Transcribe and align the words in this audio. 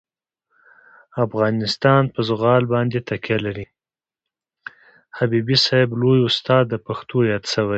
حبیبي 5.17 5.57
صاحب 5.65 5.89
لوی 6.01 6.19
استاد 6.29 6.63
د 6.69 6.75
پښتو 6.85 7.17
یاد 7.31 7.43
سوی 7.53 7.67
دئ. 7.67 7.69